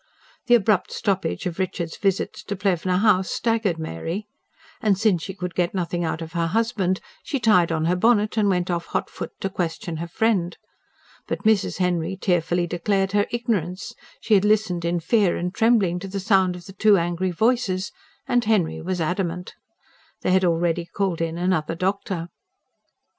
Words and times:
The 0.47 0.55
abrupt 0.55 0.91
stoppage 0.91 1.45
of 1.45 1.59
Richard's 1.59 1.95
visits 1.95 2.43
to 2.45 2.55
Plevna 2.55 2.97
House 3.01 3.29
staggered 3.29 3.77
Mary. 3.77 4.25
And 4.81 4.97
since 4.97 5.21
she 5.21 5.35
could 5.35 5.53
get 5.53 5.75
nothing 5.75 6.03
out 6.03 6.23
of 6.23 6.31
her 6.33 6.47
husband, 6.47 6.99
she 7.21 7.39
tied 7.39 7.71
on 7.71 7.85
her 7.85 7.95
bonnet 7.95 8.35
and 8.35 8.49
went 8.49 8.71
off 8.71 8.87
hotfoot 8.87 9.29
to 9.41 9.49
question 9.51 9.97
her 9.97 10.07
friend. 10.07 10.57
But 11.27 11.43
Mrs. 11.43 11.77
Henry 11.77 12.17
tearfully 12.17 12.65
declared 12.65 13.11
her 13.11 13.27
ignorance 13.29 13.93
she 14.19 14.33
had 14.33 14.43
listened 14.43 14.85
in 14.85 14.99
fear 15.01 15.37
and 15.37 15.53
trembling 15.53 15.99
to 15.99 16.07
the 16.07 16.19
sound 16.19 16.55
of 16.55 16.65
the 16.65 16.73
two 16.73 16.97
angry 16.97 17.29
voices 17.29 17.91
and 18.27 18.43
Henry 18.43 18.81
was 18.81 18.99
adamant. 18.99 19.53
They 20.21 20.31
had 20.31 20.43
already 20.43 20.87
called 20.91 21.21
in 21.21 21.37
another 21.37 21.75
doctor. 21.75 22.29